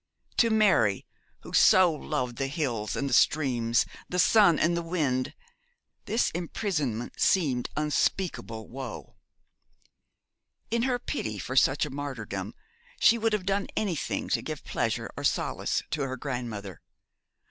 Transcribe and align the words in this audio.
To 0.37 0.49
Mary, 0.49 1.05
who 1.41 1.53
so 1.53 1.93
loved 1.93 2.37
the 2.37 2.47
hills 2.47 2.95
and 2.95 3.07
the 3.07 3.13
streams, 3.13 3.85
the 4.09 4.17
sun 4.17 4.57
and 4.57 4.75
the 4.75 4.81
wind, 4.81 5.35
this 6.05 6.31
imprisonment 6.31 7.19
seemed 7.21 7.69
unspeakable 7.77 8.67
woe. 8.67 9.17
In 10.71 10.81
her 10.89 10.97
pity 10.97 11.37
for 11.37 11.55
such 11.55 11.85
a 11.85 11.91
martyrdom 11.91 12.55
she 12.99 13.19
would 13.19 13.33
have 13.33 13.45
done 13.45 13.67
anything 13.77 14.27
to 14.29 14.41
give 14.41 14.63
pleasure 14.63 15.11
or 15.15 15.23
solace 15.23 15.83
to 15.91 16.01
her 16.01 16.17
grandmother. 16.17 16.81